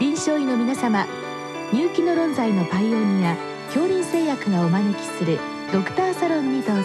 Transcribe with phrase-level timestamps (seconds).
[0.00, 1.06] 臨床医の皆様
[1.74, 5.38] 入気の論剤のパイオニア恐林製薬がお招きする
[5.74, 6.84] ドクターサロンにどうぞ。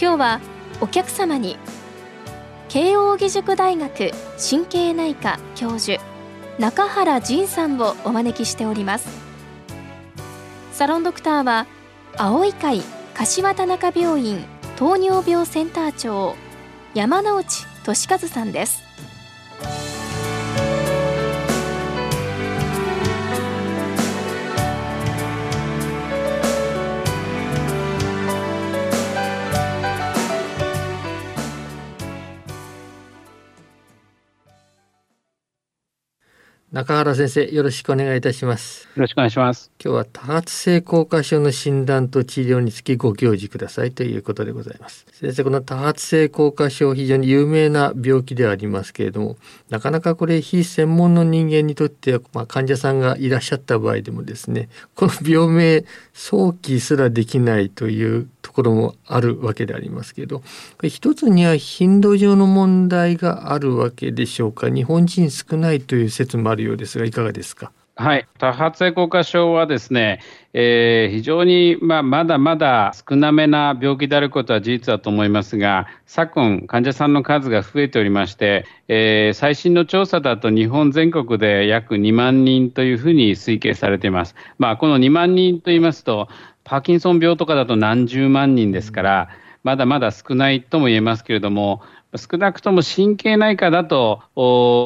[0.00, 0.40] 今日は
[0.80, 1.58] お客様に
[2.68, 6.00] 慶應義塾大学神経内科教授
[6.60, 9.08] 中原仁さんをお招きしております。
[10.70, 11.66] サロンドクターは
[12.16, 12.80] 青い会
[13.14, 14.44] 柏田中病院
[14.76, 16.36] 糖尿病センター長
[16.94, 18.89] 山内俊和さんです。
[36.72, 38.84] 中原先生よろしくお願いいたします。
[38.94, 39.72] よろしくお願いします。
[39.84, 45.04] 今日は多発性硬化症の診断と治療につきご教示くださいということでございます。
[45.10, 49.36] 先生この多発性硬化症非常に有名な病気ではありますけれども
[49.68, 60.42] なかなかこれ非専門の人間にとっては、まあ、患者さんがいらっしゃった場合でもですねこの病名早期すらできないというところもあるわけでありますけど
[60.84, 64.70] 一つには頻度上の問題があるわけでしょうか。
[64.70, 66.98] 日本人少ないという説もあるようです。
[66.98, 67.56] がいかがです。
[67.56, 69.92] かはい、多発性硬化症はです。
[69.92, 70.20] ね、
[70.54, 75.58] えー、非常に、まあ、まだまだ少なめな病気であることは事実だと思います。
[75.58, 84.34] が、昨今、患者さんの数が増えておりまして、えー、最新の調査だと日本全国で約2万人というふうに推計されています。
[84.56, 86.02] まあ、この2万人といいます。
[86.02, 86.28] と、
[86.64, 88.92] パーキンソン病とかだと何十万人です。
[88.92, 89.28] から、
[89.62, 91.24] まだまだ少ないとも言えます。
[91.24, 91.82] けれども、
[92.16, 94.22] 少なくとも神経内科だと、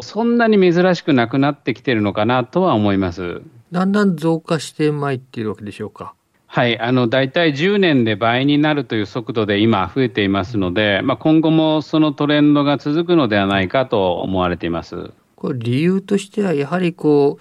[0.03, 3.42] そんなに珍しくなくなってきてるのかなとは思います。
[3.72, 6.14] だんだん増加してまいっているわけでしょうか。
[6.47, 15.11] はい、あの大体10年で倍になるという速度で今、増えていますので、まあ、今後もそのトレンドが続くのではないかと思われています。
[15.34, 17.38] これ理由としてはやはりこ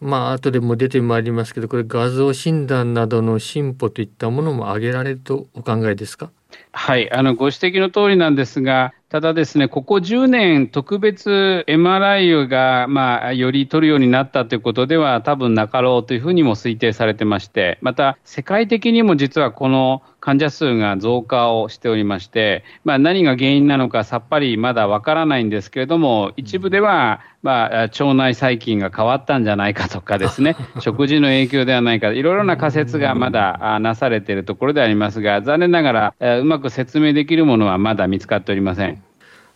[0.00, 6.30] うまあ後でも出てまいりますけどこれ画像診断などの進歩といったものも挙げられるとお考えですか？
[6.72, 39.01] はいあのご指摘の通りなんですがただですね、ここ10年、特別 MRI が、まあ、より取るようになったということでは多分なかろうというふうにも推定されてまして、また世界的にも実はこの患者数が増加をしておりまして、まあ、何が原因なのかさっぱりまだわからないんですけれども、一部では、まあ、腸内細菌が変わったんじゃないかとかですね、 食事の影響ではないか、いろいろな仮説がまだなされているところでありますが、残念ながらうまく説明できるものはまだ見つかっておりません。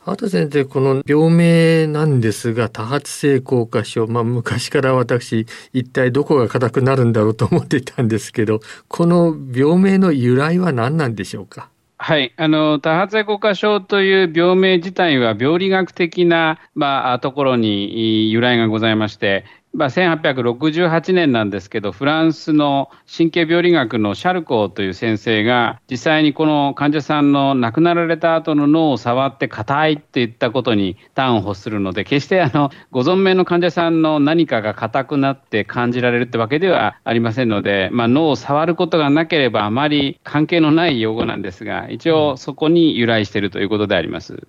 [0.09, 4.06] あと先生、この病名なんですが、多発性硬化症。
[4.06, 11.71] まあ、昔から私、一体どこが硬くなるんだろうと思っていたんですけど、この病名の由来は何なんでしょうか？
[11.99, 19.45] はい、あの多発性硬化症という病名自体は病理学的な、まあ、ところに由来がございまして、
[19.77, 44.47] まあ、1868年なんですけど、フランスの神経病理学のシャルコーという先生が、実際にこの患者さんの亡くなられた後の脳を触って硬いって言ったことに端を発するので、決してあのご存命の患者さんの何かが硬くなって感じられるってわけではありませんので、まあ、脳を触ることがなければあまり関係のない用語なんですが、一応そこに由来しているということであります。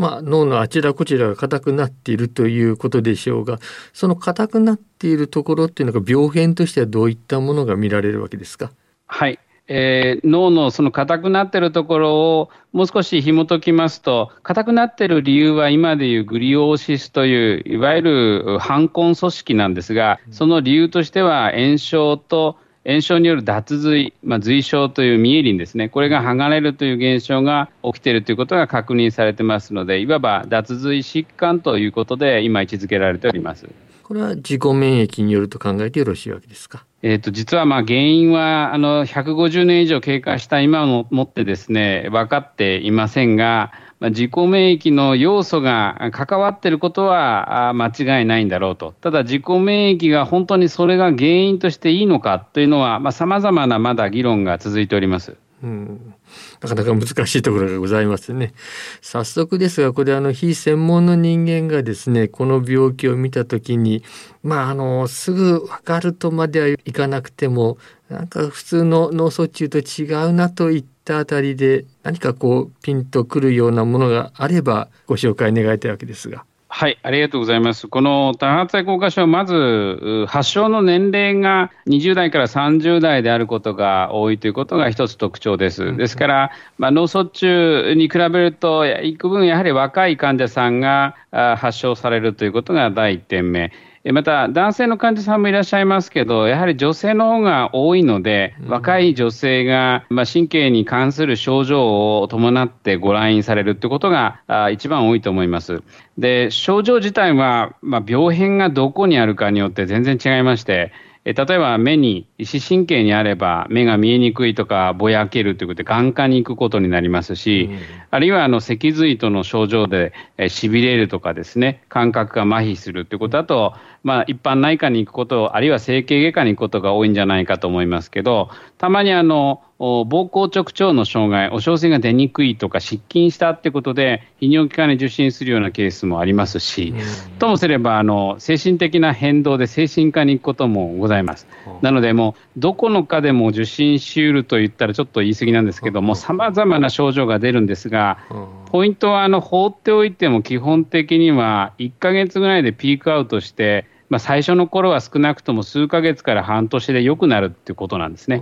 [0.00, 3.58] まあ、脳のあちらこちらが硬くなっているということでしょうが
[3.92, 8.72] その硬くなっているところっていうのが病変としてはどういったものが見られるわけですか？
[9.06, 9.38] はい。
[9.72, 33.68] えー、脳のその硬くなっているところをもう少し紐解きますと、硬くなっている理由は今でいうグリオーシスという、いわゆる反根組織なんですが、その理由としては炎症と炎症による脱髄、まあ、髄症というミエリンですね、これが剥がれるという現象が起きているということが確認されてますので、いわば脱髄疾患ということで、今、位置づけられております。
[34.02, 36.84] これは自己免疫によると考えてよろしいわけですか？
[37.02, 55.36] えーと、実はまあ原因はあの150年以上経過した今ももってですね分かっていませんが、まあ、自己免疫の要素が関わっていることは間違いないんだろうと、ただ自己免疫が本当にそれが原因としていいのかというのは、さまざ、まなまだ議論が続いております。
[55.62, 56.14] うん
[56.62, 58.54] なかなか難しいところがございますね。
[59.02, 64.02] 早速ですが、これあの非専門の人間がですね、この病気を見た時に、
[64.42, 67.76] まああの、すぐわかるとまではいかなくても、
[68.10, 76.44] なんか普通の脳卒中と違うなといったあたりで、何かこうピンとくるようなものがあればご紹介願いたいわけですが。
[76.72, 77.88] はい、ありがとうございます。
[77.88, 85.96] この多発性硬化症、まず発症の年齢が20代から30代であることが多いということが一つ特徴です。
[85.96, 93.72] ですから、まあ、脳卒中に比べると、幾分やはり若い患者さんが発症されるということが第1点目。
[94.02, 104.40] また男性の患者さんもいらっしゃいますけど、やはり女性の方が多いので、若い女性が、まあ、神経に関する症状を伴ってご来院されるということが
[104.72, 105.82] 一番多いと思います。
[106.16, 110.92] で症状自体は、まあ、病変がどこにあるかによって全然違いまして、
[111.26, 117.78] え例えば目に、視神経にあれば目が見えにくいとかぼやけるということで眼科に行くことになりますし、うん、
[118.10, 120.14] あるいはあの脊髄との症状で
[120.48, 136.92] しびれるとかですね感覚が麻痺するということだと、まあ、一般内科に行くことあるいは整形外科に行くことが多いんじゃないかと思いますけどたまにあの膀胱直腸の障害、お小水が出にくいとか、失禁したってことで、泌尿器科に受診するようなケースもありますし、
[137.38, 141.46] ともすればあの、精神的な変動で精神科に行くこともございます。
[141.80, 148.18] なので、もう、どこの科でも受診しうると言ったらちょっと言い過ぎなんですけども、さまざまな症状が出るんですが、
[148.66, 158.40] ポイントはあの放っておいても基本的には1ヶ月ぐらいでピークアウトして、まあ、最初の頃は少なくとも数ヶ月から半年で良くなるっていうことなんですね。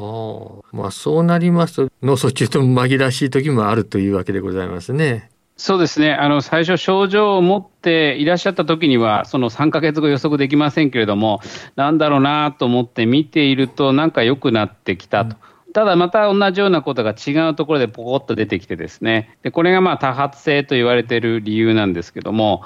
[0.72, 5.30] まあ、そうなりますと脳卒中と紛らわしい時もあるというわけでございますね。
[5.58, 11.40] そうですねあの最初、症状を持っていらっしゃった時には、その3か月後予測できませんけれども、
[11.76, 15.36] なんだろうなと思って見ていると、なんか良くなってきたと。
[15.66, 22.62] うん、ただまた同じようなことが違うところでポコッと出てきてですね、でこれがまあ多発性と言われている理由なんですけども、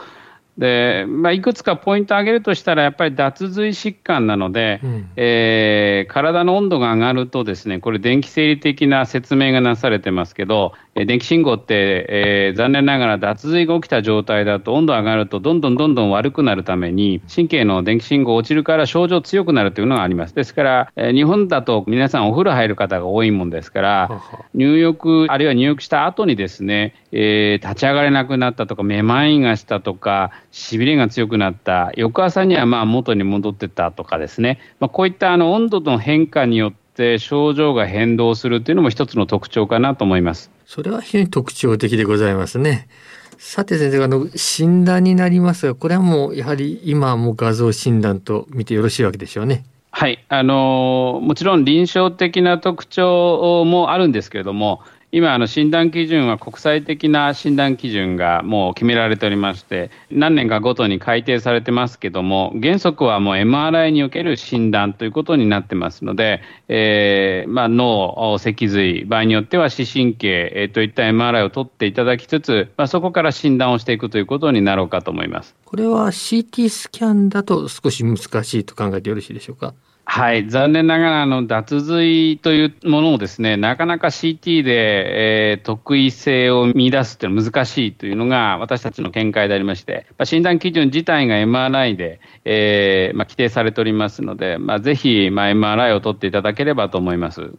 [0.59, 20.35] でまあ、いくつかポイントを挙げるとしたら、やっぱり脱髄疾患なので、うん、えー、体の温度が上がると、ですねこれ、電気生理的な説明がなされてますけど、え電気信号って、えー、残念ながら脱髄が起きた状態だと、温度上がると、どんどんどんどん悪くなるために、神経の電気信号落ちるから症状強くなるというのがあります。
[20.35, 24.23] ですから、えー、日本だと皆さんお風呂入る方が多いもんですから、
[24.53, 36.82] 入浴、あるいは入浴した後にですね、えー、立ち上がれなくなったとか、めまいがしたとか、しびれが強くなった、翌朝にはまあ元に戻ってたとかですね、まあ、こういったあの温度の変化によって
[37.19, 40.51] 症状が変動するというのも一つの特徴かなと思います。
[40.67, 42.89] それは非常に特徴的でございますね。
[43.39, 49.65] さて先生あの診断になりますがこれはもうやはり今はもう画像診断と見てよろしいわけでしょうね。
[49.91, 54.81] はいあのもちろん臨床的な特徴もあるんですけれども
[55.15, 75.55] 今、あの診断基準は国際的な診断基準がもう決められておりまして、何年かごとに改定されてますけども、原則はもう MRI における診断ということになってますので、えーまあ、脳、脊髄、場合によっては視神経、えー、といった MRI を取っていただきつつ、まあ、そこから診断をしていくということになろうかと思います。
[75.67, 79.75] これは CT スキャンだと少し難しいと考えてよろしいでしょうか？
[80.05, 97.53] はい、残念ながらあの脱髄というものをですねなかなか CT で、えー、特異性を見出すというのは難しいというのが私たちの見解でありまして、まあ、診断基準自体が MRI で、えーまあ、規定されておりますので、まあ、ぜひ、まあ、MRI を取っていただければと思います。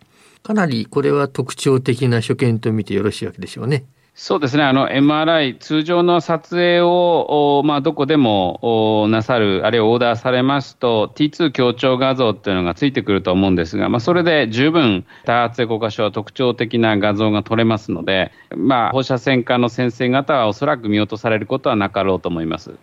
[0.44, 3.86] かなりこれは特徴的な所見と見てよろしいわけでしょうね。
[4.15, 22.75] そうですね、あの MRI、通常の撮影を、まあ、どこでもなさる、あるいはオーダーされますと、T2 強調画像っていうのがついてくると思うんですが、まあ、それで十分、多発性硬化症は特徴的な画像が撮れますので、まあ、放射線科の先生方はおそらく見落とされることはなかろうと思います。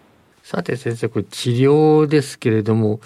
[0.42, 2.98] さて先生、これ治療ですけれども、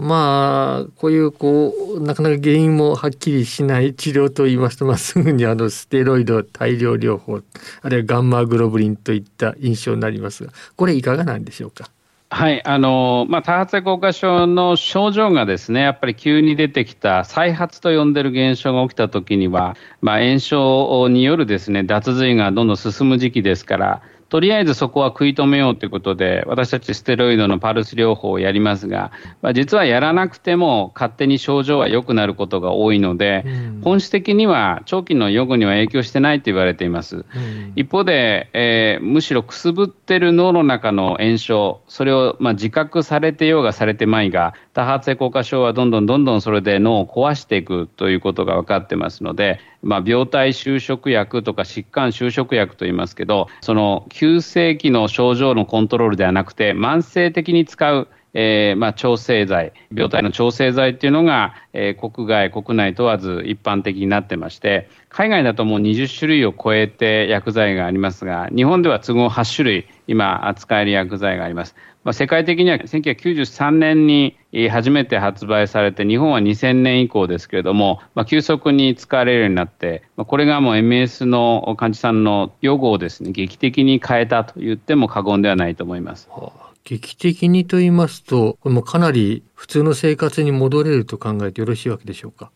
[0.00, 7.40] まあ、こういうこう、なかなか原因もはっきりしない治療といいますと、まあ、すぐにあのステロイド大量療法、
[7.82, 11.90] あるいはガンマグロブリンといった印象になりますが、これいかがなんでしょうか？
[12.30, 37.16] はいあのまあ、多発性硬化症の症状がですねやっぱり急に出てきた再発と呼んでる現象が起きたときには、まあ、炎症によるですね脱髄がどんどん進む時期ですからとりあえずそこは食い止めようということで、私たちステロイドのパルス療法をやりますが、まあ、実はやらなくても勝手に症状は良くなることが多いので、うん、本質的には長期の予後には影響してないと言われています。
[37.16, 58.08] うん、一方で、えー、むしろくすぶってる脳の中の炎症、それをまあ自覚されてようがされてまいが、多発性硬化症はどんどんどんどんそれで脳を壊していくということが分かってますので、まあ、病態就職薬とか疾患就職薬といいますけど、その急性期の症状のコントロールではなくて、慢性的に使う
[58.40, 71.74] えー、まあ、調整剤、病態の調整剤っていうのが、えー、国外、国内問わず一般的になってまして、海外だともう20種類を超えて薬剤がありますが、日本では都合8種類、今、使える薬剤があります。
[72.04, 74.36] まあ、世界的には1993年に
[74.70, 86.28] 初めて発売されて、日本は2000年以降ですけれども、まあ、急速に使われるようになって、まあ、これがもう MS の患者さんの予後をですね、劇的に変えたと言っても過言ではないと思います。
[86.30, 92.50] はあ劇的にと言いますと、これもかなり普通の生活に戻れると考えてよろしいわけでしょうか？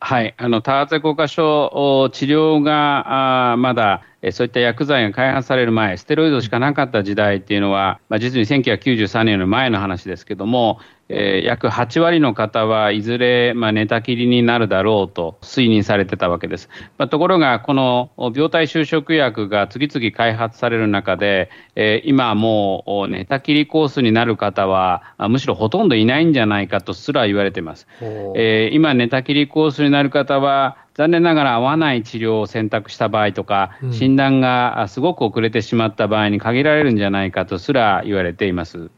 [0.00, 10.80] はい、あの多発性硬化症治療があまだそういった薬剤が開発される前、ステロイドしかなかった時代っていうのは、まあ、実に1993年の前の話ですけども、
[11.12, 16.68] えー、約8割の方はいずれ、まあ、寝たきりになるだろうと推認されてたわけです。
[16.98, 27.88] まあ、ところが、この病態就職薬が次々開発される中で、えー、今もう寝たきりコースになる方は、むしろほとんどいないんじゃないかとすら言われています。
[28.00, 38.90] えー、今、寝たきりコースになる方は、残念ながら合わない治療を選択した場合とか、うん、診断がすごく遅れてしまった場合に限られるんじゃないかとすら言われています。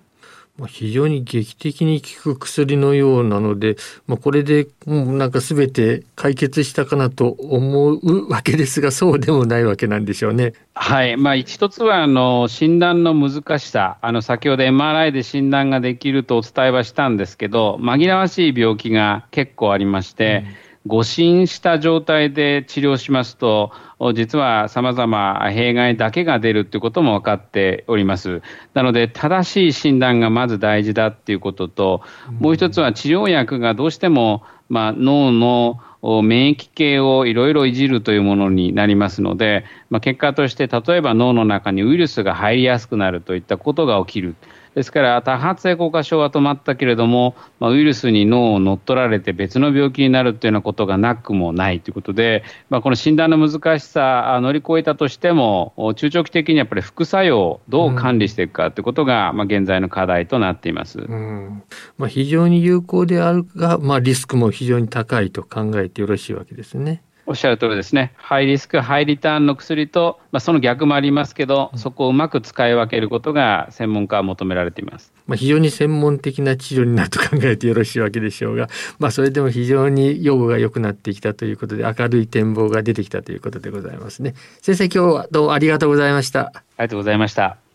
[0.67, 3.77] 非常に劇的に効く薬のようなので、
[4.07, 10.55] まあ、これでもうなんか全て解決したかなと思うわけですがそうでもないわけなんでしょうね。
[10.75, 13.99] はい、まあ、一つはあの診断の難しさ。
[14.01, 23.73] あの先ほど MRI で診断ができるとお伝えはしたんですけど紛らわしい病気が結構ありまして、うん誤診した状態で治療しますと、
[24.15, 28.43] 実はさまざま弊害だけが出るということも分かっております。
[28.75, 32.03] なので、正しい診断がまず大事だということと、
[32.41, 35.79] もう一つは治療薬がどうしても、まあ、脳の
[36.23, 44.35] 免疫系をいろいろいじるというものになりますので、まあ、結果として例えば脳の中にウイルスが入りやすくなるといったことが起きる。
[44.75, 61.63] ですから多発性硬化症は止まったけれども、まあ、ウイルスに脳を乗っ取られて別の病気になるというようなことがなくもないということで、まあ、この診断の難しさ乗り越えたとしても中長期的にやっぱり副作用どう管理していくかということが、うん、まあ、現在の課題となっています、うん
[61.99, 67.03] まあ、非常に有効であるが、まあ、リスクも非常に高いと考えてよろしいわけですね。
[67.25, 75.13] おっしゃる通りですね、ハイリスク、ハイリターンの薬と、まあ、その逆もありますけど、そこをうまく使い分けることが専門家は求められています。
[75.27, 84.35] まあ、非常に専門的な治療になると考えてよろしいわけでしょうが、 まあ、それでも非常に予後が良くなってきたということで、明るい展望が出てきたということでございますね。
[84.61, 86.41] 先生、今日はどうもありがとうございました。
[86.41, 87.72] ありがとうございました。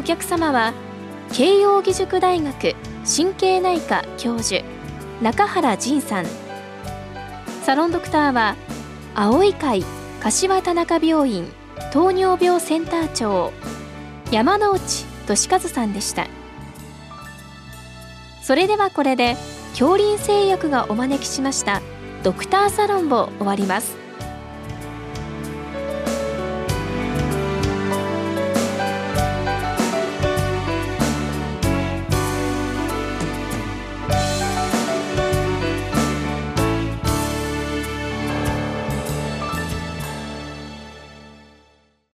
[0.00, 0.72] お客様は
[1.30, 4.64] 慶應義塾大学神経内科教授
[5.20, 6.26] 中原仁さん。
[7.64, 8.56] サロンドクターは
[9.14, 9.84] 青い会
[10.22, 11.52] 柏田中病院
[11.92, 13.52] 糖尿病センター長
[14.30, 16.28] 山内俊和さんでした。
[18.40, 19.36] それではこれで
[19.72, 21.82] 恐林製薬がお招きしました
[22.22, 23.99] ドクターサロンを終わります。